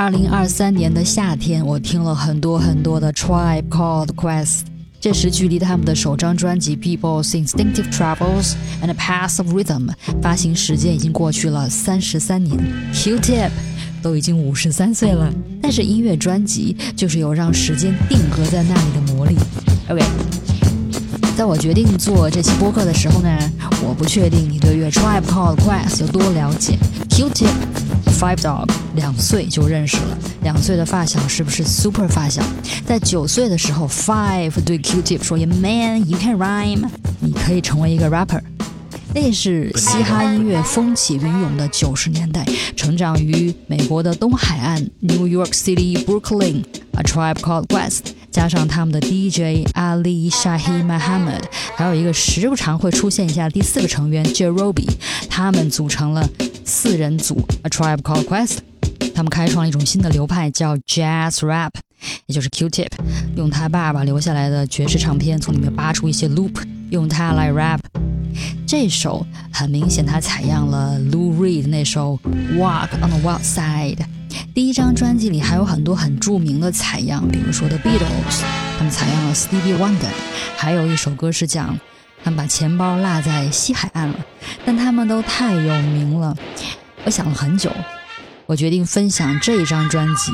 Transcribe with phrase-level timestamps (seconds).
[0.00, 4.60] 二零二三年的夏天，我听了很多很多的 Tribe Called Quest。
[4.98, 9.88] 这时，距离他们的首张专辑《People's Instinctive Travels and a Path of Rhythm》
[10.22, 12.56] 发行时间已经过去了三十三年。
[12.94, 13.50] Q-Tip
[14.00, 19.36] 都已经五十三岁了，但是音乐专辑就是有让时间定格在那里的魔力。
[19.90, 20.02] OK，
[21.36, 23.38] 在我决定做这期播客的时候呢，
[23.86, 26.78] 我不确定你对乐 Tribe Called Quest 有多了解。
[27.10, 27.89] Q-Tip。
[28.06, 32.42] Five Dog 两岁就认识了，两岁的发小是不是 super 发小？
[32.86, 36.88] 在九岁的时候，Five 对 Q-Tip 说 man, you can rhyme，
[37.20, 38.40] 你可以成为一个 rapper。”
[39.12, 51.42] 那是嘻哈音乐风起云涌的九十年代，成长于美国的东海岸 New York City Brooklyn，A Tribe Called Quest，加上他们的 DJ Ali Shahi Muhammad，
[51.74, 54.88] 还有一个时不常会出现一下第四个成员 Jerobi，
[55.28, 56.28] 他们组成了。
[56.70, 58.58] 四人组 A Tribe Called Quest，
[59.12, 61.72] 他们开创了一种新的流派，叫 Jazz Rap，
[62.26, 62.92] 也就是 Q-Tip，
[63.34, 67.80] 用他爸爸留下来的爵士唱片，从里面扒出一些 loop，用它来 rap。
[68.68, 72.16] 这首很明显，他采样了 Lou Reed 那首
[72.56, 73.98] Walk on the Wild Side。
[74.54, 78.42] 第一张专辑里还有很多很著名的采样，比如说 The Beatles，
[78.78, 80.12] 他们采样了 Stevie Wonder，
[80.56, 81.76] 还有一首歌是讲。
[82.22, 84.14] 他们把钱包落在西海岸了，
[84.64, 86.36] 但他们都太有名了。
[87.04, 87.72] 我想了很久，
[88.46, 90.30] 我决定分享这一张专辑，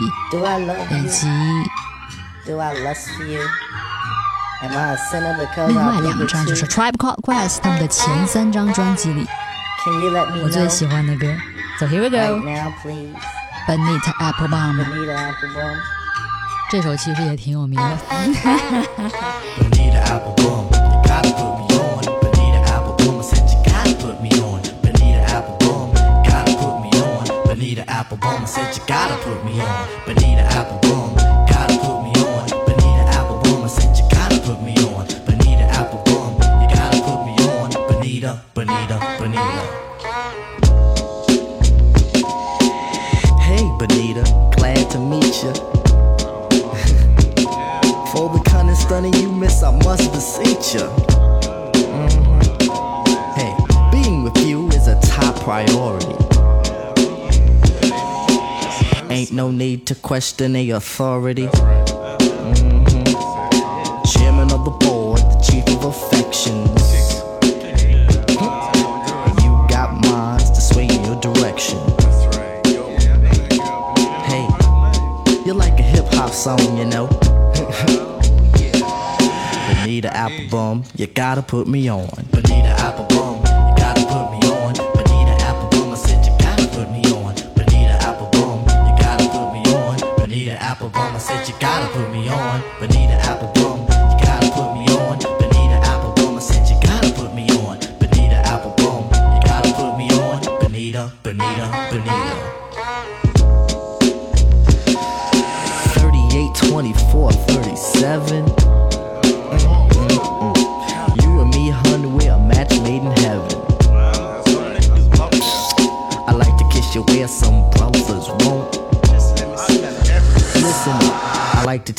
[0.90, 1.28] 以及
[2.46, 2.74] 另外
[6.00, 9.26] 两张，就是 Tribe Called Quest 他们的前三张专辑里，
[10.42, 11.26] 我最喜欢的歌。
[11.78, 12.16] So here we go.
[13.68, 14.82] Benita Applebum。
[16.68, 17.98] 这首其实也挺有名的。
[27.56, 29.88] Applebum I said you gotta put me on.
[30.04, 31.15] Bonita Applebum,
[60.16, 61.46] question the authority.
[61.46, 61.92] Mm-hmm.
[64.12, 66.80] Chairman of the board, the chief of affections.
[69.42, 71.78] You got minds to sway in your direction.
[74.24, 74.48] Hey,
[75.44, 77.08] you're like a hip hop song, you know.
[79.68, 82.08] Bonita Applebum, you gotta put me on.
[82.30, 82.65] Bonita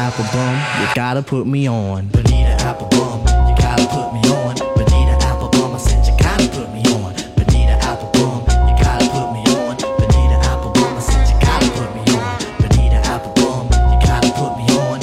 [0.00, 2.06] apple bum, you gotta put me on.
[2.08, 4.56] Bonita Applebum, you gotta put me on.
[4.56, 7.12] Applebum, I said you gotta put me on.
[7.90, 9.76] Applebum, you gotta put me on.
[9.76, 12.32] Applebum, I said you gotta put me on.
[13.12, 15.00] Applebum, you gotta put me on.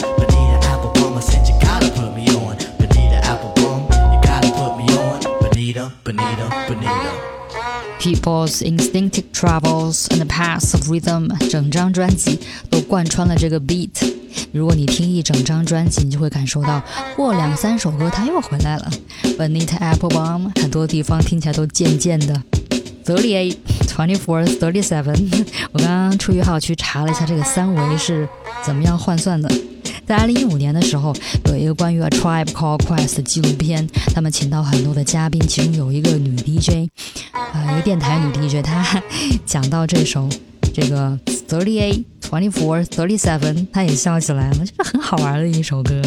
[0.66, 2.58] Applebum, I said you gotta put me on.
[2.82, 3.80] Applebum,
[4.14, 5.22] you gotta put me on.
[8.00, 12.40] People's instinctive travels and the paths of rhythm，整张专辑
[12.72, 14.17] 都贯穿了这个 beat。
[14.52, 16.82] 如果你听一整张专辑，你就会感受到
[17.16, 18.90] 过两三首歌它又回来了。
[19.38, 22.42] Bonita Applebum 很多地方听起来都渐渐的。
[23.06, 23.56] Thirty eight,
[23.88, 25.16] twenty four, thirty seven。
[25.72, 28.28] 我刚刚出于好奇查了一下这个三维是
[28.66, 29.50] 怎么样换算的。
[30.06, 31.14] 在二零一五年的时候，
[31.46, 36.90] 有一个关于 A Tribe Called Quest 的纪录片，他们请到很多的嘉宾，其中有一个女 DJ，
[37.32, 39.04] 啊，一个电台女 DJ，她
[39.46, 40.30] 讲到这首。
[40.73, 41.19] 这个
[41.49, 46.01] thirty eight twenty four thirty seven，他也笑起来了，这个很好玩的一首歌。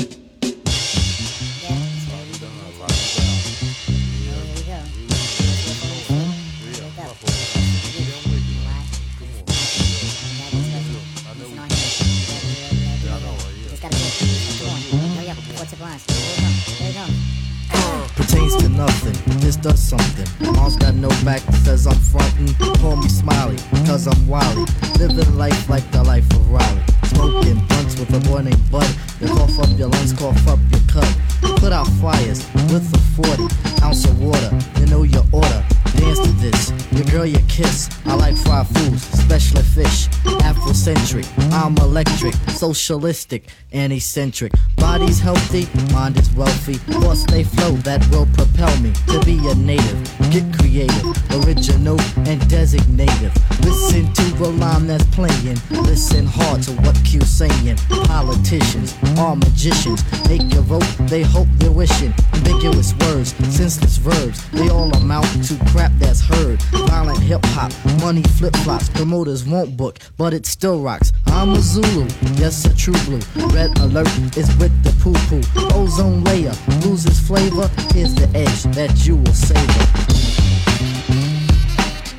[19.65, 20.27] does something.
[20.53, 22.53] Mom's got no back because I'm frontin'.
[22.79, 23.57] Call me smiley
[23.90, 24.64] because I'm wily.
[25.00, 26.82] Living life like the life of Riley.
[27.06, 28.86] Smoking blunts with a named Bud.
[29.20, 31.10] You cough up your lungs, cough up your cut.
[31.58, 34.50] Put out fires with a 40 ounce of water.
[34.78, 35.64] You know your order.
[35.96, 36.72] Dance to this.
[36.92, 37.90] Your girl, your kiss.
[38.06, 40.06] I like fried foods, especially fish.
[40.46, 41.26] Afrocentric.
[41.52, 44.52] I'm electric, socialistic, and eccentric.
[44.76, 46.74] Body's healthy, mind is wealthy.
[46.74, 50.00] Thoughts they flow that will propel me to be a native.
[50.30, 51.06] Get creative,
[51.42, 53.49] original, and designative.
[53.62, 55.58] Listen to the line that's playing.
[55.70, 57.76] Listen hard to what Q's saying.
[58.06, 60.02] Politicians are magicians.
[60.28, 62.14] Make your vote, they hope they're wishing.
[62.34, 64.48] Ambiguous words, senseless verbs.
[64.50, 66.62] They all amount to crap that's heard.
[66.88, 68.88] Violent hip hop, money flip flops.
[68.88, 71.12] Promoters won't book, but it still rocks.
[71.26, 73.20] I'm a Zulu, yes, a true blue.
[73.48, 75.42] Red alert is with the poo poo.
[75.78, 76.52] Ozone layer
[76.82, 77.68] loses flavor.
[77.92, 79.86] Here's the edge that you will savor.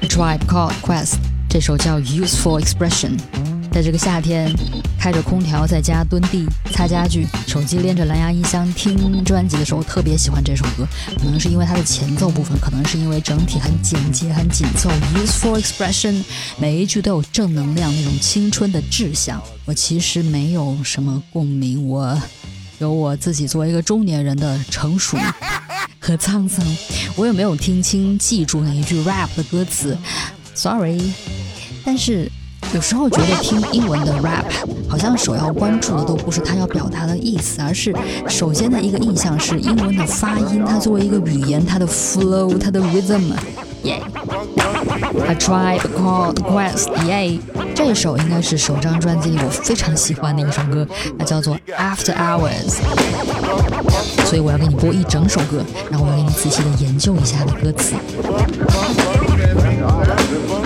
[0.08, 3.20] Tribe Called Quest 这首叫 Useful Expression。
[3.74, 4.50] 在这个夏天，
[4.98, 10.88] 开着空调在家蹲地擦家具，手机连着蓝牙音箱听专辑的时候，特别喜欢这首歌。
[11.18, 14.90] 可能是因为它的前奏部分，可能是因为整体很简洁、很紧凑。
[15.14, 16.24] Useful expression，
[16.58, 19.44] 每一句都有正能量，那种青春的志向。
[19.66, 22.18] 我其实没有什么共鸣，我
[22.80, 25.18] 有我自己作为一个中年人的成熟
[26.00, 26.66] 和沧桑。
[27.18, 29.98] 我也没有听清、记住哪一句 rap 的歌词
[30.62, 31.14] ，sorry。
[31.84, 32.32] 但是。
[32.76, 34.46] 有时候觉得听英文的 rap，
[34.88, 37.94] 好像首要关注的都不是它要表达的意思，而是
[38.30, 43.34] 首先的一个印象是英文的发音，它作为一个语言，它的 flow，它的 rhythm。
[43.84, 46.88] Yeah，A Tribe Called Quest。
[47.00, 47.40] Yeah，
[47.76, 50.88] 这首应该是首张专辑里我非常喜欢的一首歌，
[51.20, 52.78] 它叫做 After Hours。
[54.26, 57.96] 所以我要给你播一整首歌，然后我要给你仔细的研究一下它的歌词。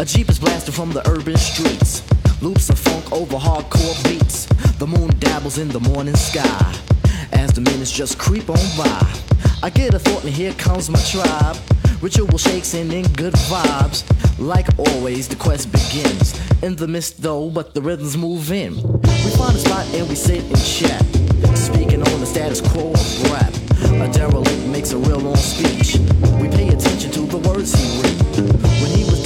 [0.00, 2.04] A Jeep is blasting from the urban streets.
[2.40, 4.46] Loops of funk over hardcore beats.
[4.78, 6.72] The moon dabbles in the morning sky.
[7.32, 9.20] As the minutes just creep on by.
[9.60, 11.56] I get a thought and here comes my tribe.
[12.00, 14.04] Ritual shakes and in good vibes.
[14.38, 16.38] Like always, the quest begins.
[16.62, 18.76] In the mist though, but the rhythms move in.
[18.76, 21.02] We find a spot and we sit and chat.
[21.58, 23.52] Speaking on the status quo of rap.
[24.00, 25.96] A derelict makes a real long speech.
[26.40, 28.14] We pay attention to the words he read.
[28.80, 29.17] When he was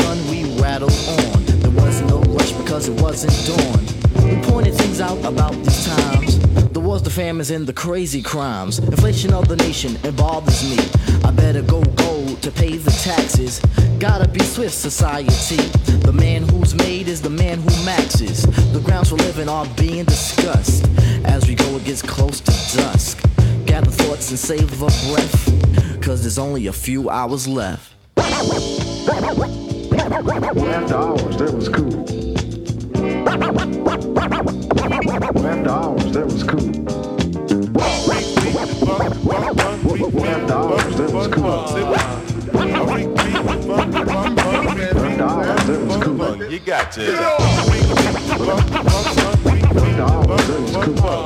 [0.88, 1.44] on.
[1.60, 3.84] There was no rush because it wasn't dawn.
[4.28, 6.38] We pointed things out about these times.
[6.72, 8.78] The wars, the famines, and the crazy crimes.
[8.78, 10.78] Inflation of the nation, it bothers me.
[11.24, 13.60] I better go gold to pay the taxes.
[13.98, 15.56] Gotta be swift society.
[16.06, 18.42] The man who's made is the man who maxes.
[18.72, 20.86] The grounds for living are being discussed.
[21.24, 23.22] As we go, it gets close to dusk.
[23.66, 26.02] Gather thoughts and save a breath.
[26.02, 27.91] Cause there's only a few hours left.
[30.14, 32.00] After hours, that was cool.
[35.46, 36.68] After hours, that was cool.
[40.28, 41.50] After hours, that was cool.
[44.82, 46.44] After hours, that was cool.
[46.50, 46.98] You got.
[46.98, 47.16] After
[50.02, 51.22] hours, that was cool.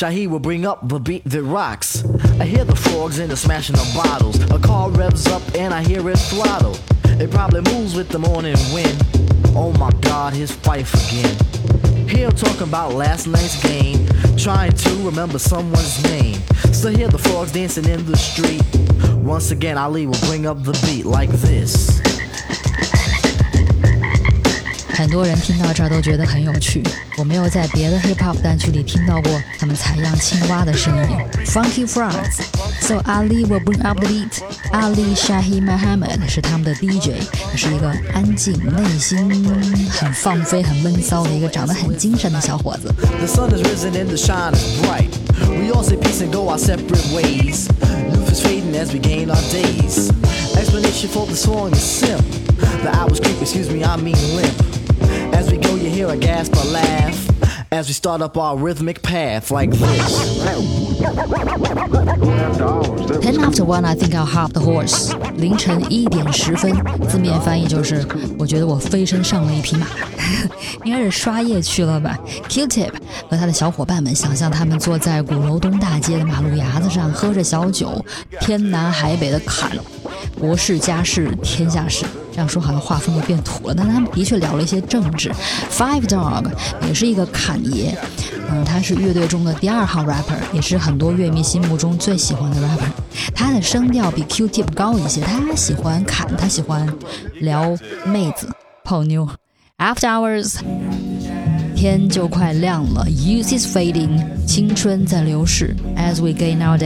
[0.00, 2.02] Shaheed will bring up the beat that rocks.
[2.40, 4.40] I hear the frogs and the smashing of bottles.
[4.50, 6.74] A car revs up and I hear it throttle.
[7.20, 8.96] It probably moves with the morning wind.
[9.54, 12.08] Oh my god, his wife again.
[12.08, 16.40] Here talking about last night's game, trying to remember someone's name.
[16.72, 18.64] So hear the frogs dancing in the street.
[19.16, 21.99] Once again, Ali will bring up the beat like this.
[25.00, 26.82] 很多人听到这儿都觉得很有趣。
[27.16, 31.16] 我没有在别的 hip hop 单曲里听到过他们采样青蛙的声音。
[31.46, 32.42] Funky Frogs。
[32.82, 34.42] So Ali will bring up the beat.
[34.72, 37.18] Ali Shaheed Muhammad 是他们的 DJ，
[37.56, 39.48] 是一个安静、内心
[39.90, 42.92] 很放飞、很闷骚的一个长得很精神的小伙子。
[43.18, 45.10] The sun has risen and the shine is bright.
[45.48, 47.68] We all say peace and go our separate ways.
[48.12, 50.10] Youth is fading as we gain our days.
[50.54, 52.22] Explanation for the song is simple.
[52.82, 54.52] The hours creep, excuse me, I mean limp.
[55.40, 57.16] As we go, you hear a gasp or laugh.
[57.72, 60.44] As we start up our rhythmic path like this.
[63.22, 65.14] Ten after one, I think I'll hop the horse。
[65.36, 66.74] 凌晨一点十分，
[67.08, 68.06] 字面翻译就是
[68.38, 69.86] 我觉得我飞身上了一匹马，
[70.84, 72.18] 应该是刷夜去了吧。
[72.50, 72.92] Q-Tip
[73.30, 78.04] 和他的小伙伴们想象他们坐在鼓楼东大街的马路牙子上，喝着小酒，
[78.40, 79.70] 天南海北的侃，
[80.38, 82.04] 国事家事天下事。
[82.32, 85.32] 这样说好像画风都变土了，但他们的确聊了一些政治。
[85.68, 86.46] Five Dog
[86.86, 87.92] 也是一个侃爷，
[88.48, 93.32] 嗯，他是乐队中的第二号 rapper，也是很多乐迷心目中最喜欢的 rapper。
[93.34, 96.88] 他的声调比 Q-Tip 高一些，他喜欢侃，他喜欢
[97.40, 98.48] 聊妹子、
[98.84, 99.28] 泡妞。
[99.76, 100.58] After hours，
[101.74, 106.78] 天就快亮了，Youth is fading，青春在流逝，As we gain our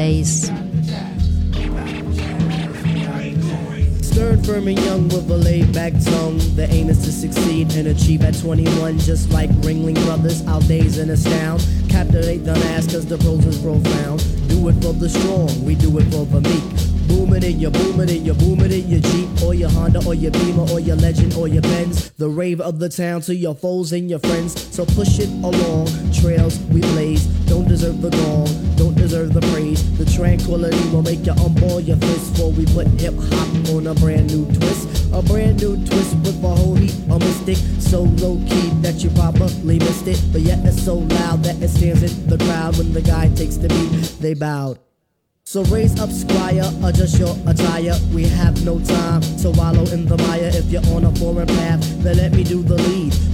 [4.44, 6.38] firm, and young with a laid back tongue.
[6.54, 10.46] The aim is to succeed and achieve at 21, just like Ringling Brothers.
[10.46, 11.66] Our days and astound.
[11.88, 14.20] Captivate the mass, cause the prose is profound.
[14.48, 16.93] Do it for the strong, we do it for the meek.
[17.08, 19.70] Boom it in your boom it in your boom it in your Jeep or your
[19.70, 22.10] Honda or your Beamer or your Legend or your Benz.
[22.12, 24.52] The rave of the town to your foes and your friends.
[24.74, 25.88] So push it along.
[26.12, 27.26] Trails we blaze.
[27.46, 28.76] Don't deserve the gong.
[28.76, 29.82] Don't deserve the praise.
[29.98, 33.94] The tranquility will make you unball your fist before we put hip hop on a
[33.94, 35.12] brand new twist.
[35.12, 37.56] A brand new twist with a whole heap of mystic.
[37.80, 40.20] So low key that you probably missed it.
[40.32, 43.56] But yet it's so loud that it stands in the crowd when the guy takes
[43.56, 44.20] the beat.
[44.20, 44.83] They bowed.
[45.54, 47.96] So raise up, squire, adjust your attire.
[48.12, 50.50] We have no time to wallow in the mire.
[50.52, 53.33] If you're on a foreign path, then let me do the lead.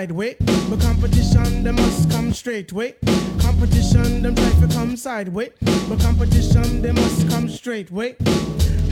[0.00, 0.36] Sideways.
[0.70, 2.94] But competition, they must come straight way.
[3.38, 5.50] Competition, them try to come sideways.
[5.90, 8.16] But competition, they must come straight way.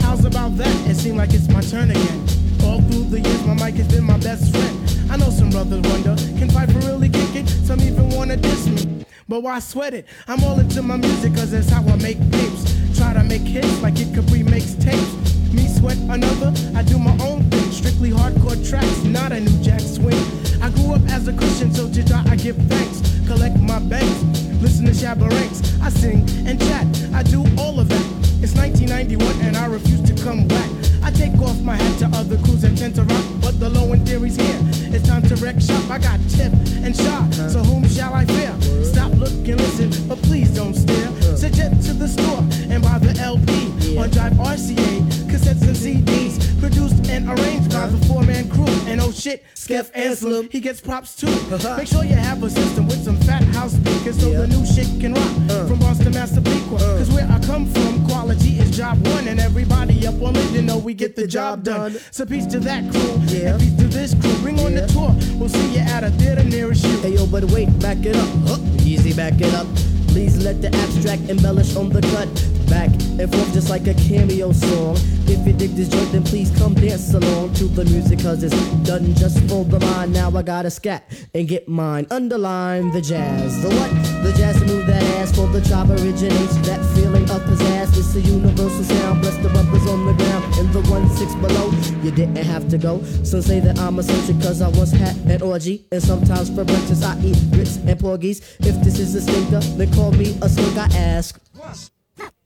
[0.01, 0.75] How's about that?
[0.87, 2.19] It seems like it's my turn again.
[2.63, 4.75] All through the years, my mic has been my best friend.
[5.09, 7.47] I know some brothers wonder, can Piper really kick it?
[7.65, 9.03] Some even wanna diss me.
[9.27, 10.05] But why sweat it?
[10.27, 12.63] I'm all into my music, cause that's how I make tapes.
[12.95, 15.13] Try to make hits like it Capri makes tapes.
[15.53, 17.58] Me sweat another, I do my own thing.
[17.71, 20.17] Strictly hardcore tracks, not a new jack swing.
[20.61, 23.01] I grew up as a Christian, so to I give thanks.
[23.27, 24.23] Collect my banks,
[24.61, 25.61] listen to Shabba Ranks.
[25.81, 28.19] I sing and chat, I do all of that.
[28.41, 30.69] It's 1991 and I refuse to come back.
[31.03, 33.91] I take off my hat to other crews that tend to rock, but the low
[33.93, 34.59] end theory's here.
[34.93, 35.89] It's time to wreck shop.
[35.89, 38.55] I got tip and shot, so whom shall I fear?
[38.83, 41.09] Stop, look, and listen, but please don't stare.
[41.35, 46.98] Suggest to the store and buy the LP on Jive RCA, cassettes and CDs, produced
[47.09, 48.65] and arranged by the four-man crew.
[48.87, 51.27] And oh shit, Skeff Anselm, he gets props too.
[51.27, 51.77] Uh-huh.
[51.77, 54.87] Make sure you have a system with some fat house speakers so the new shit
[54.99, 55.31] can rock.
[55.49, 55.67] Uh.
[55.67, 56.97] From Boston, Massapequa, uh.
[56.97, 60.61] cause where I come from, quality is job one, and everybody up on it, you
[60.61, 61.97] know we get the job done.
[62.11, 63.53] So peace to that crew, Yeah.
[63.53, 64.33] and peace to this crew.
[64.41, 66.97] Bring on the tour, we'll see you at a theater nearest you.
[67.01, 68.29] Hey yo, but wait, back it up.
[68.47, 68.57] Huh.
[68.83, 69.67] Easy, back it up.
[70.11, 72.29] Please let the abstract embellish on the cut.
[72.69, 72.89] Back
[73.19, 74.95] and forth just like a cameo song.
[75.27, 78.55] If you dig this joint, then please come dance along to the music, cause it's
[78.87, 80.13] done just for the mind.
[80.13, 82.07] Now I gotta scat and get mine.
[82.09, 83.61] Underline the jazz.
[83.61, 84.08] The what?
[84.23, 86.55] The jazz to move that ass for the chop originates.
[86.67, 87.97] That feeling of pizzazz.
[87.97, 89.21] It's a universal sound.
[89.21, 91.71] Bless the brothers on the ground in the one six below.
[92.03, 93.01] You didn't have to go.
[93.23, 95.85] Some say that I'm a eccentric cause I once had an orgy.
[95.91, 98.39] And sometimes for breakfast I eat grits and porgies.
[98.59, 100.77] If this is a stinker, then call me a skunk.
[100.77, 101.39] I ask.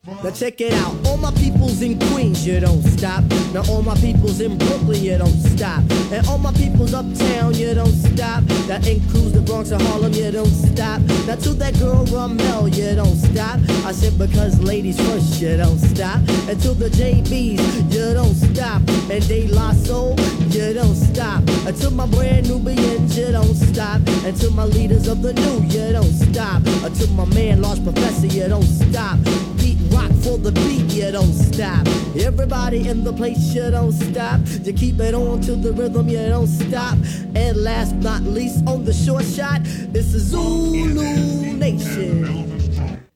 [0.05, 3.23] Now check it out, all my peoples in Queens, you don't stop.
[3.53, 5.79] Now all my peoples in Brooklyn, you don't stop.
[6.11, 8.43] And all my peoples uptown, you don't stop.
[8.67, 10.99] That includes the Bronx and Harlem, you don't stop.
[11.25, 13.61] Now to that girl Ramel, you don't stop.
[13.85, 16.17] I said because ladies first, you don't stop.
[16.49, 18.81] And to the JBs, you don't stop.
[19.09, 20.19] And De La Soul,
[20.49, 21.47] you don't stop.
[21.65, 24.01] And to my brand Nubians, you don't stop.
[24.25, 26.61] And to my leaders of the new, you don't stop.
[26.83, 29.17] And to my man, Large Professor, you don't stop.
[29.57, 31.87] Beat rock for the beat, you don't stop.
[32.15, 34.39] Everybody in the place, you don't stop.
[34.63, 36.97] You keep it on to the rhythm, you don't stop.
[37.35, 39.61] And last not least, on the short shot,
[39.93, 42.49] it's the Zulu Nation.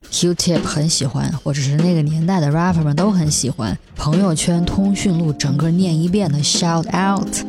[0.09, 3.77] Q-Tip 很喜欢，或者是那个年代的 rapper 们都很喜欢。
[3.95, 7.45] 朋友圈通讯录整个念一遍的 Shout Out，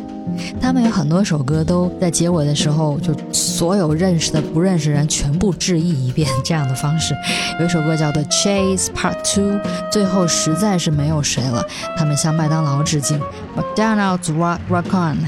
[0.61, 7.15] 他们有很多首歌都在结尾的时候，就所有认识的、不认识人全部致意一遍这样的方式。
[7.61, 9.59] 有一首歌叫做 Chase Part Two，
[9.91, 11.65] 最后实在是没有谁了，
[11.97, 13.21] 他们向麦当劳致敬
[13.57, 15.19] ，McDonald's Rock Rock On。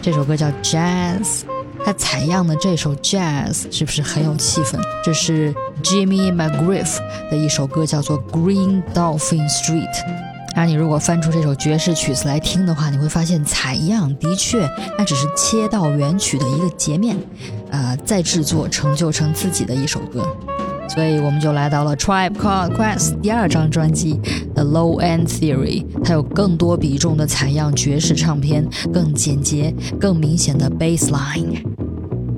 [0.00, 1.42] 这首歌叫 Jazz。
[1.84, 4.78] 他采样的这首 Jazz 是不是很有气氛？
[5.02, 6.98] 这是 Jimmy McGriff
[7.30, 10.27] 的一首歌，叫做 Green Dolphin Street。
[10.58, 17.16] 而你如果翻出这首爵士曲子来听的话，你会发现采样的确，那只是切到原曲的一个截面，
[17.70, 20.26] 呃，再制作成就成自己的一首歌。
[20.88, 24.20] 所以我们就来到了 Tribe Called Quest 第二张专辑
[24.56, 31.87] The Low End Theory，它有更多比重的采样爵士唱片，更简洁、更明显的 bass line。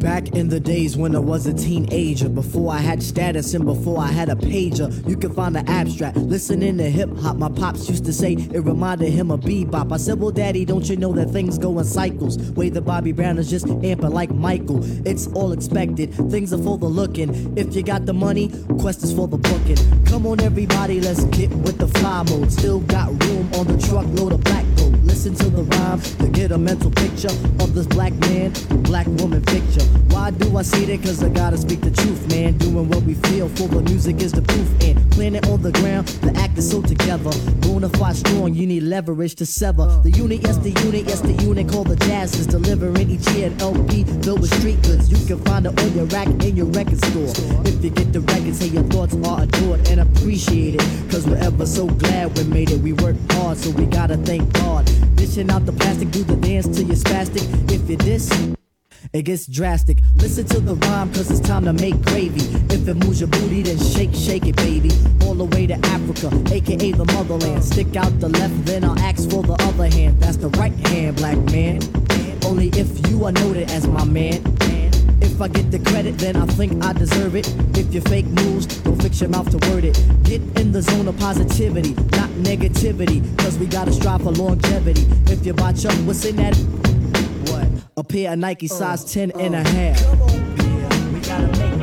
[0.01, 3.99] Back in the days when I was a teenager, before I had status and before
[3.99, 6.17] I had a pager, you can find the abstract.
[6.17, 9.93] Listening to hip hop, my pops used to say it reminded him of bebop.
[9.93, 12.39] I said, Well, daddy, don't you know that things go in cycles?
[12.53, 14.81] Way the Bobby Brown is just amping like Michael.
[15.07, 17.59] It's all expected, things are for the looking.
[17.59, 20.05] If you got the money, quest is for the booking.
[20.07, 22.51] Come on, everybody, let's get with the fly mode.
[22.51, 24.70] Still got room on the truckload of black.
[25.11, 28.53] Listen to the rhyme to get a mental picture of this black man,
[28.85, 29.83] black woman picture.
[30.15, 31.03] Why do I say that?
[31.03, 32.57] Cause I gotta speak the truth, man.
[32.59, 34.69] Doing what we feel for the music is the proof.
[34.83, 37.31] And planet on the ground, the act is so together.
[37.61, 40.01] Bonafide strong, you need leverage to sever.
[40.05, 43.49] The unit, yes, the unit, yes, the unit called the Jazz is delivering each year
[43.49, 45.11] an LP filled with street goods.
[45.11, 47.33] You can find it on your rack in your record store.
[47.67, 50.81] If you get the record, say your thoughts are adored and appreciated.
[51.11, 52.81] Cause we're ever so glad we made it.
[52.81, 54.89] We work hard, so we gotta thank God.
[55.15, 57.45] Dishing out the plastic, do the dance till you're spastic.
[57.71, 58.31] If you diss,
[59.13, 59.99] it gets drastic.
[60.17, 62.43] Listen to the rhyme, cause it's time to make gravy.
[62.73, 64.91] If it moves your booty, then shake, shake it, baby.
[65.27, 67.65] All the way to Africa, aka the motherland.
[67.65, 70.21] Stick out the left, then I'll ask for the other hand.
[70.21, 71.81] That's the right hand, black man.
[72.45, 74.43] Only if you are noted as my man.
[75.23, 77.47] If I get the credit, then I think I deserve it.
[77.77, 79.95] If you fake moves, don't fix your mouth to word it.
[80.25, 83.21] Get in the zone of positivity, not negativity.
[83.39, 85.07] Cause we gotta strive for longevity.
[85.33, 86.57] If you botch up, what's in that?
[87.51, 87.69] What?
[87.97, 91.80] A pair of Nike size 10 and a half.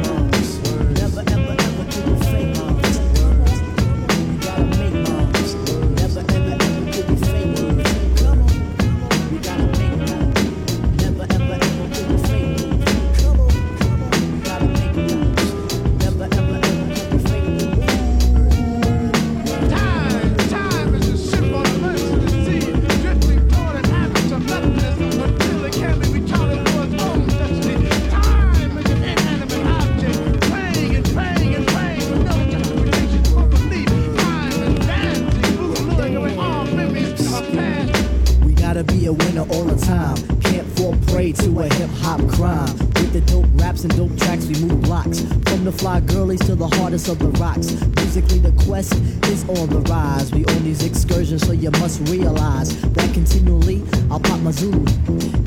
[38.97, 40.17] Be a winner all the time.
[40.41, 42.77] Can't fall prey to a hip hop crime.
[42.97, 45.21] With the dope raps and dope tracks, we move blocks.
[45.21, 47.71] From the fly girlies to the hardest of the rocks.
[47.97, 48.93] Musically, the quest
[49.25, 50.31] is on the rise.
[50.31, 54.85] We on these excursions, so you must realize that continually I'll pop my Zulu.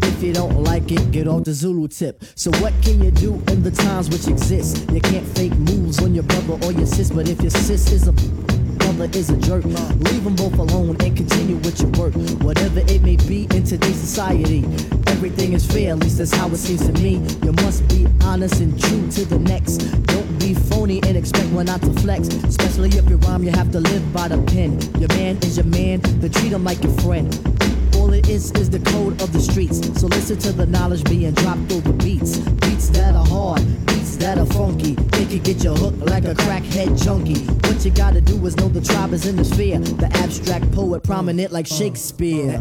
[0.03, 2.23] If you don't like it, get off the Zulu tip.
[2.35, 4.91] So what can you do in the times which exist?
[4.91, 8.07] You can't fake moves on your brother or your sis, but if your sis is
[8.07, 8.13] a
[9.05, 9.65] is a jerk.
[9.65, 12.15] Leave them both alone and continue with your work.
[12.43, 14.65] Whatever it may be in today's society,
[15.07, 17.15] everything is fair, at least that's how it seems to me.
[17.43, 19.79] You must be honest and true to the next.
[20.07, 22.29] Don't be phony and expect one not to flex.
[22.29, 24.79] Especially if you rhyme, you have to live by the pen.
[25.01, 27.50] Your man is your man, then treat him like your friend.
[28.11, 29.79] All it is is the code of the streets.
[30.01, 32.39] So listen to the knowledge being dropped over beats.
[32.39, 34.97] Beats that are hard, beats that are funky.
[35.15, 37.39] They can get you hooked like a crackhead junkie.
[37.69, 39.79] What you gotta do is know the tribe is in the sphere.
[39.79, 42.59] The abstract poet prominent like Shakespeare.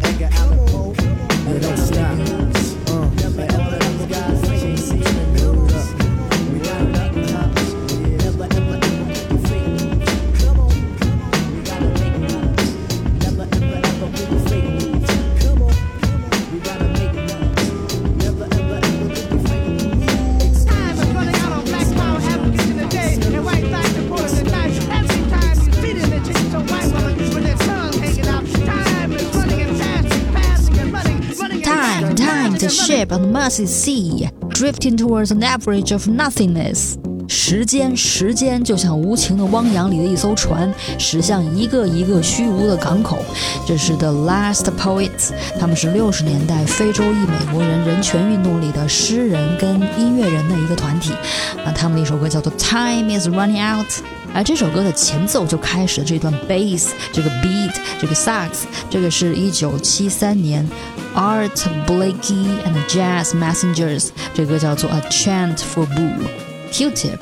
[1.62, 2.29] Don't stop.
[33.00, 36.98] Ship on the Mersey Sea, drifting towards an average of nothingness.
[37.50, 43.18] 时间，时间就像无情的汪洋里的一艘船，驶向一个一个虚无的港口。
[43.66, 51.12] 这是 The Last Poets，他们是六十年代非洲裔美国人人权运动里的诗人跟音乐人的一个团体。
[51.66, 53.88] 那他们的一首歌叫做《Time Is Running Out》。
[54.32, 58.50] 而这首歌的前奏就开始了这段 bass，这个 beat，这个 sax，
[58.92, 60.70] 这个是一九七三年
[61.16, 61.50] Art
[61.88, 66.12] Blakey and Jazz Messengers，这歌叫做《A Chant for Boo》
[66.72, 67.18] ，Q-tip》。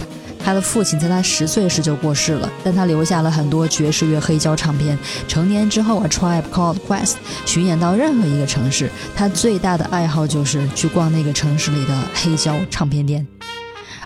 [0.47, 4.97] 他的父亲在他十岁时就过世了，但他留下了很多爵士乐黑胶唱片。
[5.27, 13.27] 成年之后，A Tribe Called Quest 巡演到任何一个城市，他最大的爱好就是去逛那个城市里的黑胶唱片店。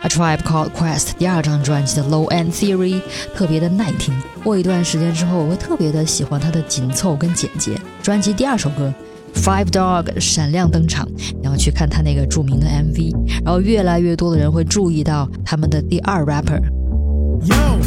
[0.01, 2.99] A Tribe Called Quest 第二张专辑的 Low End Theory
[3.35, 4.11] 特别的耐听，
[4.43, 7.79] 过一段时间之后，我会特别的喜欢它的紧凑跟简洁。
[8.01, 8.91] 专辑第二首歌
[9.33, 11.07] Five Dog 闪亮登场，
[11.41, 13.11] 然后去看他那个著名的 MV，
[13.43, 16.61] 然后越来越多的人会注意到他们的第二 rapper。
[17.43, 17.79] Yo,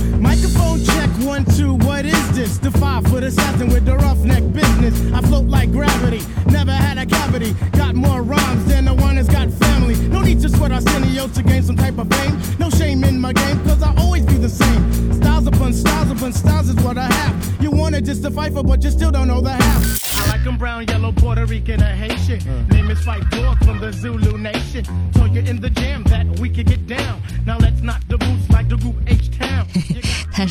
[2.44, 2.58] This?
[2.58, 4.94] The five foot assassin with the roughneck business.
[5.14, 7.54] I float like gravity, never had a cavity.
[7.72, 9.96] Got more rhymes than the one that's got family.
[10.08, 12.38] No need to sweat Arsenio to gain some type of fame.
[12.58, 14.82] No shame in my game, cause I always be the same.
[15.14, 17.34] Styles upon styles upon styles is what I have.
[17.62, 19.82] You wanted just to fight for, but you still don't know the half.
[20.18, 22.40] I like 'em brown, yellow, Puerto Rican, or Haitian.
[22.46, 22.74] Uh.
[22.74, 24.84] Name is Phife Dawg from the Zulu Nation.
[25.14, 27.03] Told you in the jam that we could get down.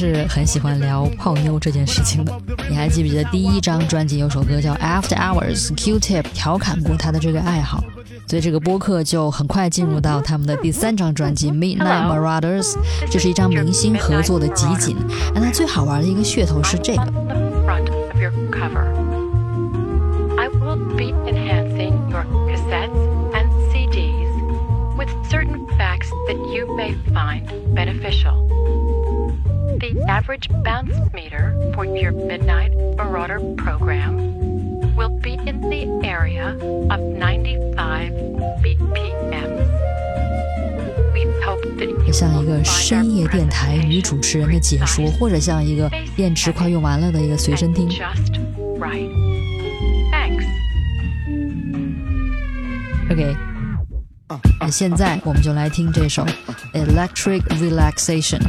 [0.03, 2.41] 是很喜欢聊泡妞这件事情的。
[2.69, 7.81] 你还记不记得第一张专辑有首歌叫《After Hours》，Q-Tip 调侃过他的这个爱好，
[8.27, 12.73] 所以这个播客就很快进入到他们的第三张专辑《Midnight Marauders》，
[13.09, 14.97] 这是一张明星合作的集锦。
[15.33, 18.83] 那它最好玩的一个噱头是这个 the front of your cover.
[20.37, 22.91] I will be enhancing your cassettes
[23.33, 28.49] and CDs with certain facts that you may find beneficial.
[30.02, 34.16] The average bounce meter for your Midnight Marauder program
[34.96, 36.56] will be in the area
[36.90, 38.12] of 95
[38.60, 39.50] BPM.
[41.14, 48.32] We hope that you 像一 will 个 find 深夜 our 电台女主持人的解说，或者像一个电池快用完了的一个随身听 and。just
[48.80, 49.08] right.
[50.10, 50.44] Thanks.
[53.12, 53.36] OK，
[54.58, 56.26] 那现在我们就来听这首《
[56.72, 58.40] Electric Relaxation》。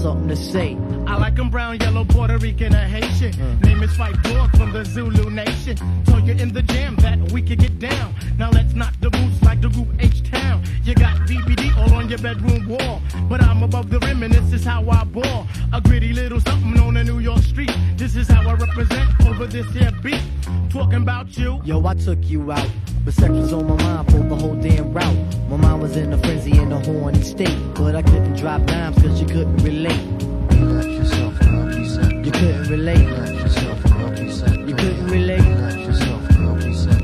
[0.00, 0.78] Something to say.
[1.06, 3.34] I like 'em brown, yellow, Puerto Rican, or Haitian.
[3.34, 3.66] Hmm.
[3.66, 5.76] Name is Phife Dawg from the Zulu Nation.
[6.06, 8.14] Told you in the jam that we could get down.
[8.38, 10.62] Now let's knock the boots like the group H Town.
[10.84, 13.02] You got BBD all on your bedroom wall.
[13.28, 15.46] But I'm above the rim and this is how I ball.
[15.74, 17.76] A gritty little something on a New York street.
[17.98, 20.22] This is how I represent over this here beat.
[20.70, 21.60] Talking about you.
[21.62, 22.70] Yo, I took you out.
[23.04, 25.19] But sex was on my mind for the whole damn route.
[25.90, 27.58] Was in a frenzy in a horny state.
[27.74, 30.00] But I couldn't drop dimes cause you couldn't relate.
[30.52, 33.08] Relax yourself, girl, be set You couldn't relate.
[33.08, 34.68] Relax yourself, girl, be set.
[34.68, 35.40] You couldn't relate.
[35.40, 37.00] Relax yourself, girl, be set.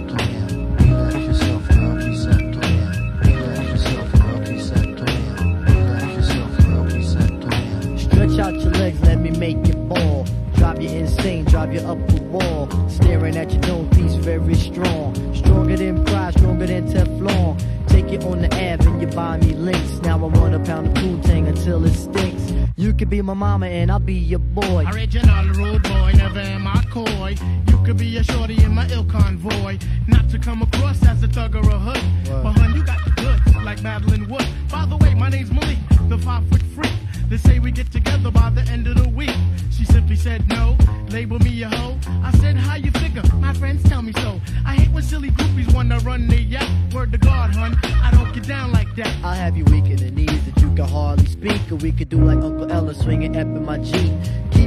[7.99, 10.25] Stretch out your legs, let me make you fall.
[10.55, 12.69] Drive you insane, drive you up the wall.
[12.89, 15.13] Staring at your dome piece, very strong.
[15.35, 17.61] Stronger than pride, stronger than Teflon.
[18.07, 20.01] Take it on the Ave and you buy me links.
[20.03, 22.53] Now I want a pound of Poontang until it stinks.
[22.77, 24.85] You could be my mama and I'll be your boy.
[24.93, 27.35] Original rude boy, never am I coy.
[27.67, 29.79] You could be a shorty in my ill convoy.
[30.07, 32.01] Not to come across as a thug or a hood.
[32.27, 34.47] But hun, you got the goods, like Madeline Wood.
[34.71, 36.93] By the way, my name's Malik, the five foot freak.
[37.29, 39.35] They say we get together by the end of the week.
[39.73, 40.77] She simply said no,
[41.11, 41.97] label me a hoe.
[42.23, 43.23] I said, how you figure?
[43.37, 44.41] My friends tell me so.
[44.65, 46.69] I hate when silly groupies wanna run their yacht.
[46.93, 49.13] Word to God, hun, I don't get down like that.
[49.23, 51.61] I'll have you weak in the knees that you can hardly speak.
[51.71, 54.13] Or we could do like Uncle Ella swinging up in my Jeep.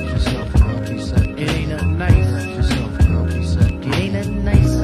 [0.00, 0.80] Yourself, girl,
[1.66, 1.98] nothing
[4.44, 4.74] nice.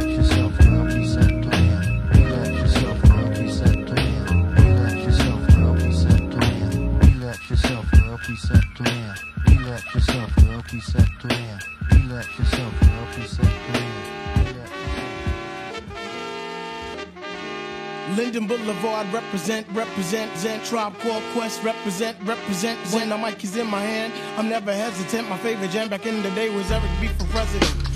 [11.21, 11.59] To him.
[11.93, 14.30] Relax yourself, girl, to.
[18.21, 22.79] Linden Boulevard represent, represent, Zen Tribe Called Quest represent, represent.
[22.93, 25.27] When the mic is in my hand, I'm never hesitant.
[25.31, 27.90] My favorite jam back in the day was Eric B for president.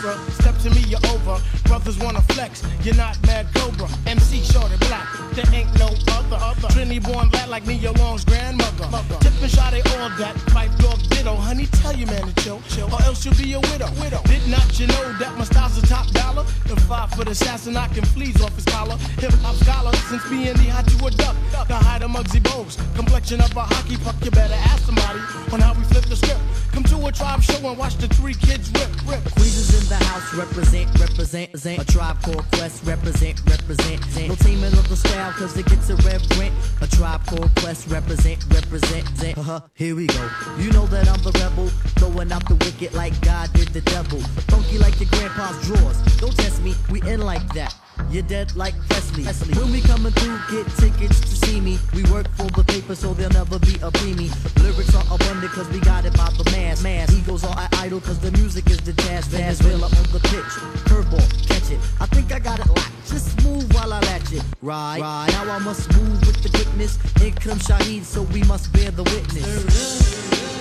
[0.00, 1.42] Composer, step to me, you're over.
[1.64, 3.88] Brothers wanna flex, you're not mad Cobra.
[4.06, 6.36] MC short and black, there ain't no other.
[6.36, 6.68] other.
[6.68, 8.88] Trinity born lad like me, your long's grandmother.
[9.20, 11.34] Tip and shot they all that, pipe dog ditto.
[11.34, 13.90] Honey, tell your man to chill, chill, or else you'll be a widow.
[14.00, 14.22] widow.
[14.24, 16.44] Did not you know that my style's a top dollar?
[16.66, 18.96] The five foot assassin, I can fleas off his collar.
[19.18, 21.36] Hip hop scholar, since being the hot to a duck.
[21.68, 24.16] The hide of Muggsy Bogues, complexion of a hockey puck.
[24.24, 25.20] You better ask somebody
[25.52, 26.40] on how we flip the script.
[26.72, 29.22] Come to a tribe show and watch the three kids rip, rip.
[29.34, 31.82] Queens is in the house, represent, represent, represent.
[31.82, 34.00] A tribe called Quest, represent, represent.
[34.28, 36.54] No teaming of the style, cause it gets a reverent.
[36.80, 39.36] A tribe called Quest, represent, represent.
[39.36, 40.30] Uh-huh, here we go.
[40.58, 41.66] You know that I'm the rebel,
[41.98, 44.20] throwing out the wicked like God did the devil.
[44.46, 45.98] Funky like your grandpa's drawers.
[46.18, 47.74] Don't test me, we in like that.
[48.10, 49.24] You're dead like Presley.
[49.54, 51.78] When we coming through, get tickets to see me.
[51.94, 54.30] We work for the paper, so there'll never be a preemie.
[54.62, 56.82] Lyrics are abundant, cause we got it by the mass.
[56.82, 57.12] Mass.
[57.12, 57.58] Egos are
[57.90, 59.26] idle, cause the music is the jazz.
[59.26, 60.52] Valenzuela on the pitch.
[60.86, 61.80] Curveball, catch it.
[62.00, 62.92] I think I got it locked.
[63.08, 64.42] Just move while I latch it.
[64.62, 65.28] Right, right.
[65.32, 66.98] Now I must move with the quickness.
[67.22, 70.59] In comes Shaheed, so we must bear the witness.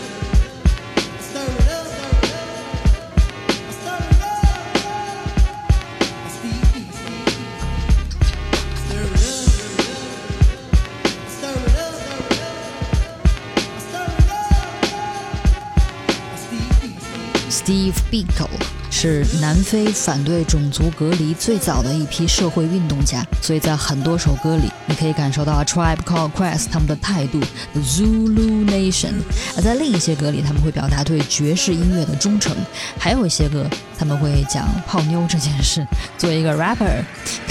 [17.70, 18.50] Steve Biko
[18.90, 27.40] 是南非反对种族隔离最早的一批社会运动家，所以在很多首歌里，你可以感受到 Tribe Called Quest 他们的态度
[27.74, 29.22] ，The Zulu Nation。
[29.56, 32.58] 而在另一些歌里，他们会表达对爵士音乐的忠诚，
[32.98, 35.86] 还有一些歌他们会讲泡妞这件事。
[36.18, 37.04] 作为一个 rapper，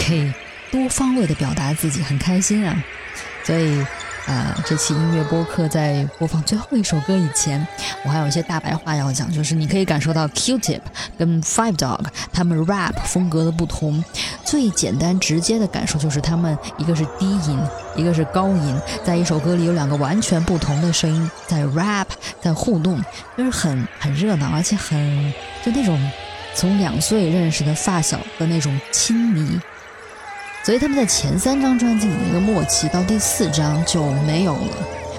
[0.04, 0.32] 可以
[0.72, 2.76] 多方位的表达自己，很开心啊。
[3.44, 3.86] 所以，
[4.28, 7.66] 呃，这期音乐播客在播放最后一首歌以前，
[8.04, 10.82] 我还有一些大白话要讲，就是你可以感受到 Q-Tip
[11.18, 14.04] 跟 Five Dog 他们 rap 风格的不同。
[14.44, 17.58] 最简单直接的感受就是他们一个是低音，
[17.96, 22.06] 一个是高音，在一首歌里有两个完全不同的声音在 rap，
[22.38, 23.02] 在互动，
[23.36, 25.32] 就是很很热闹，而且很
[25.64, 25.98] 就那种
[26.54, 29.58] 从两岁认识的发小的那种亲密。
[30.64, 34.76] 所以他们在前三张专辑里的一个默契，到第四张就没有了。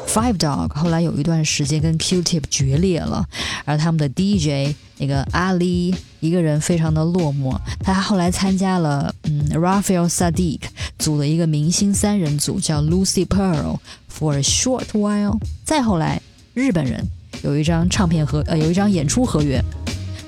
[0.07, 3.25] Five Dog 后来有一段时间跟 Q-Tip 决裂了，
[3.63, 10.61] 而他们的 DJ 那个阿里一个人非常的落寞，他后来参加了嗯 Raphael Sadiq
[10.97, 13.77] 组的一个明星三人组叫 Lucy Pearl
[14.11, 15.37] for a short while。
[15.63, 16.19] 再后来，
[16.55, 17.07] 日本人
[17.43, 19.63] 有一张唱片合呃有一张演出合约。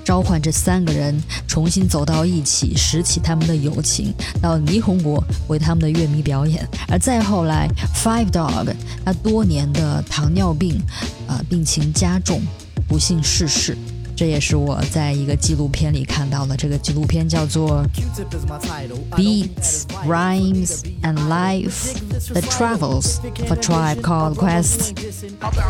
[0.04, 6.66] 召唤这三个人重新走到一起，拾起他们的友情，到霓虹国为他们的乐迷表演。
[6.88, 10.80] 而再后来，Five Dog 他多年的糖尿病，
[11.26, 12.40] 啊、病情加重，
[12.88, 13.76] 不幸逝世。
[14.21, 16.57] 这也是我在一个纪录片里看到的。
[16.57, 18.97] 这个纪录片叫做 Q-tip is my title.
[19.11, 21.93] Beats, Rhymes and Life:
[22.33, 24.93] The Travels of a Tribe Called Quest。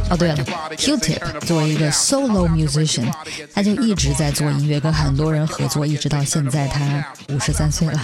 [0.09, 0.37] 哦，对了，
[0.77, 3.11] Q-Tip 作为一个 solo musician，
[3.53, 8.01] 他就一直在做音乐，跟很多人合作，一直到现在他五十三岁了。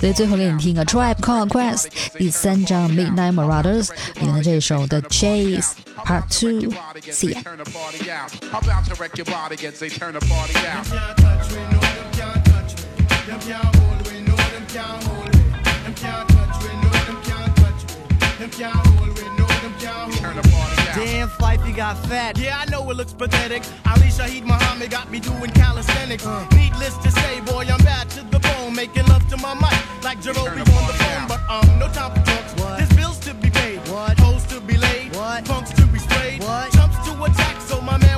[0.00, 1.86] 所以最后给你听个 Tribe Called Quest
[2.18, 5.74] 第三张 Midnight Marauders 里面的这首 The Chase
[6.04, 7.42] Part Two。See ya。
[9.33, 9.65] Turn the party out.
[9.65, 10.85] I'm about to wreck your body as they turn the party out.
[10.85, 13.05] Can't touch me, no, them can't touch me.
[13.25, 15.41] Them can't hold me, no, them can't hold me.
[15.83, 18.37] Them can't touch me, no, them can't touch me.
[18.37, 20.95] Them can't hold me, no, them can't hold Turn the party out.
[20.95, 22.37] Damn, Phife, you got fat.
[22.37, 23.63] Yeah, I know it looks pathetic.
[23.87, 26.25] Ali Shaheed Muhammad got me doing calisthenics.
[26.53, 28.75] Needless to say, boy, I'm bad to the bone.
[28.75, 31.21] Making love to my mic like Jarobi Turn the on the party phone.
[31.23, 31.27] out.
[31.27, 32.53] But um, no time for talks.
[32.61, 32.77] What?
[32.77, 33.79] There's bills to be paid.
[33.89, 34.19] What?
[34.19, 35.15] Hoes to be laid.
[35.15, 35.45] What?
[35.45, 36.41] Punks to be sprayed.
[36.43, 36.71] What?
[36.71, 38.13] Chumps to attack, so my man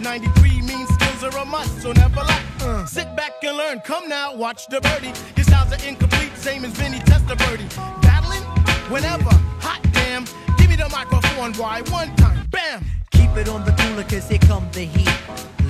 [0.00, 2.44] 93 means skills are a must, so never lack.
[2.62, 2.86] Uh.
[2.86, 3.80] Sit back and learn.
[3.80, 5.12] Come now, watch the birdie.
[5.36, 7.00] Your styles are incomplete, same as Vinny
[7.36, 7.68] birdie
[8.00, 8.42] Battling?
[8.90, 9.30] Whenever.
[9.60, 10.24] Hot damn.
[10.56, 11.82] Give me the microphone, why?
[11.90, 12.46] One time.
[12.50, 12.84] Bam!
[13.10, 15.10] Keep it on the cooler, cause here come the heat.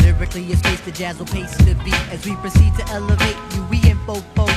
[0.03, 1.95] Lyrically, it's space to jazz will pace the beat.
[2.13, 4.51] As we proceed to elevate you, we info folk.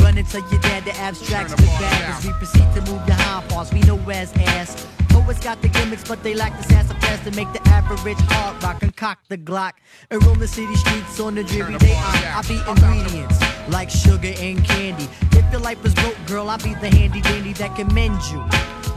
[0.00, 2.16] Run until your dad the abstracts the bad.
[2.16, 4.86] As we proceed to move your high parts, we know where's ass.
[5.28, 8.16] Poets got the gimmicks, but they lack the sass of class to make the average
[8.30, 9.72] hard rock and cock the Glock.
[10.10, 11.92] And roam the city streets on a dreary day.
[11.94, 13.38] I, I be ingredients
[13.68, 15.06] like sugar and candy.
[15.32, 18.38] If your life is broke, girl, I'll be the handy dandy that can mend you.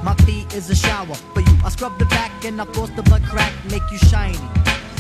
[0.06, 1.58] My feet is a shower for you.
[1.66, 4.40] I scrub the back and I force the butt crack, make you shiny.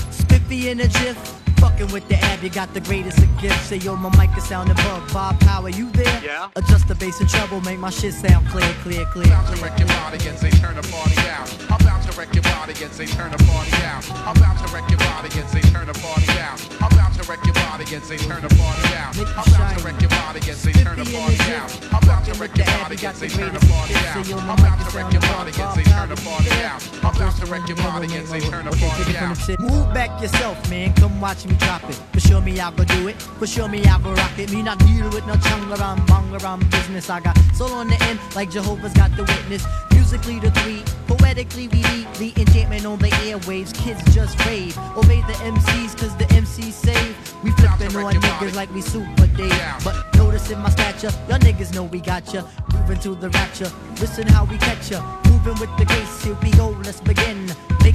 [0.10, 1.41] Spiffy in a jiff.
[1.62, 3.68] Fucking with the ab, you got the greatest of gifts.
[3.68, 5.14] Say yo, my mic is sounding above.
[5.14, 6.24] Bob Power, you there?
[6.24, 6.50] Yeah.
[6.56, 9.62] Adjust the bass and treble, make my shit sound clear, clear, clear, clear.
[9.62, 11.81] wreck your and say turn the party out.
[12.12, 14.04] I'm to wreck your body and say turn the party out.
[14.28, 16.60] I'm about to wreck your body and say turn the party out.
[16.84, 19.16] I'm about to wreck your body and say turn the party out.
[19.16, 21.72] I'm about to wreck your body and say turn the party out.
[21.88, 24.08] I'm about to wreck your body and say turn the party gifts.
[24.12, 24.26] out.
[24.26, 26.84] Say yo, my I'm about to wreck your body and say turn the party out.
[27.00, 29.60] I'm about to wreck your body and say turn the party out.
[29.62, 30.94] Move back yourself, man.
[30.96, 31.96] Come watch me drop it.
[32.12, 33.22] For sure me, I go do it.
[33.40, 34.52] For sure me, I go rock it.
[34.52, 37.10] Me not deal with no chunga ram banga ram business.
[37.10, 39.64] I got soul on the end, like Jehovah's got the witness.
[40.12, 43.74] Musically the three, poetically we lead the enchantment on the airwaves.
[43.74, 47.16] Kids just rave, obey the MCs cause the MCs save.
[47.46, 49.54] We flipping on niggas like we super Dave.
[49.86, 52.44] But noticing my stature, y'all niggas know we got ya.
[52.74, 53.72] Moving to the rapture,
[54.02, 55.00] listen how we catch ya.
[55.30, 57.48] Moving with the grace, here we go, let's begin.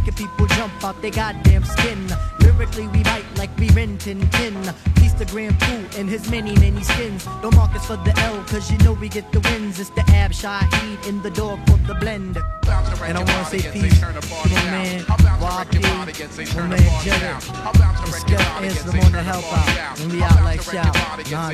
[0.06, 2.06] Making people jump out their goddamn skin.
[2.38, 4.54] Lyrically we bite like we Rin Tin Tin.
[4.94, 7.24] Piece the Grand Puba and his many, many skins.
[7.42, 9.80] Don't mark us for the L, cause you know we get the wins.
[9.80, 12.36] It's the Ab Shaheed in the door for the blend.
[12.36, 15.04] And I wanna say peace to my man
[15.40, 20.00] Bob P, my man Jerry, and Skeff Anselm on the help out.
[20.00, 20.94] And we out like shout,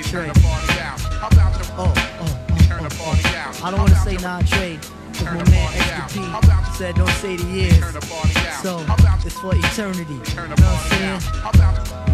[0.03, 0.31] Trey.
[0.37, 1.31] Oh, oh,
[1.79, 2.33] oh, oh, oh.
[3.65, 4.43] I don't wanna say Nah
[5.13, 7.85] Trey, cause my man Extra P said don't say the years.
[8.63, 8.81] So,
[9.25, 10.15] it's for eternity.
[10.15, 11.21] You know what I'm saying?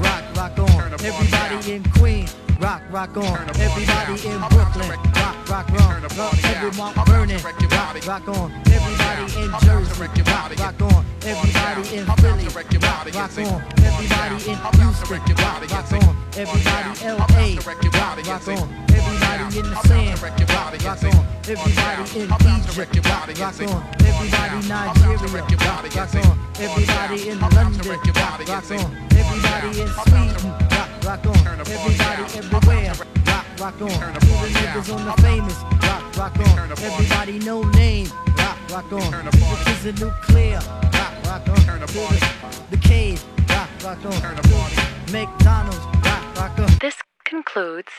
[0.03, 0.93] Rock, rock on.
[1.01, 2.27] Everybody in Queen,
[2.61, 3.49] rock, rock on.
[3.57, 6.03] Everybody in Brooklyn, rock, rock on.
[6.19, 8.53] Rock, everyone burning, rock, rock on.
[8.67, 11.05] Everybody in Jersey, rock, rock on.
[11.25, 12.69] Everybody in Philly, rock,
[13.15, 13.63] rock on.
[13.89, 16.17] Everybody in Houston, rock, rock on.
[16.37, 18.98] Everybody LA, rock, rock on.
[19.29, 20.41] Everybody in the sand, rock,
[20.85, 21.27] rock on.
[21.49, 23.85] Everybody in Egypt, rock, rock on.
[24.01, 26.39] Everybody Nigeria, rock, rock on.
[26.59, 28.07] Everybody in London, rock,
[28.49, 28.97] rock on.
[29.13, 31.61] Everybody in Sweden, rock, rock on.
[31.61, 32.95] Everybody everywhere,
[33.27, 33.89] rock, rock on.
[33.91, 36.73] To the niggas on the famous, rock, rock on.
[36.73, 39.13] Everybody no name, rock, rock on.
[39.13, 40.61] To the kids in nuclear,
[40.95, 41.81] rock, rock on.
[41.81, 45.13] The, the cave, rock, rock on.
[45.13, 46.79] McDonald's, rock, rock on.
[46.81, 47.93] This concludes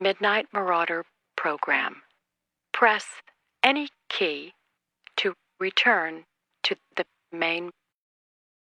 [0.00, 1.04] Midnight Marauder
[1.36, 2.02] program.
[2.72, 3.04] Press
[3.62, 4.52] any key
[5.16, 6.24] to return
[6.62, 7.70] to the main